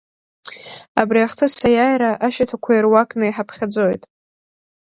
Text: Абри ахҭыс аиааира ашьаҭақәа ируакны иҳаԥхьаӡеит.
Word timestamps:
Абри 1.01 1.19
ахҭыс 1.25 1.53
аиааира 1.67 2.11
ашьаҭақәа 2.27 2.71
ируакны 2.73 3.25
иҳаԥхьаӡеит. 3.27 4.03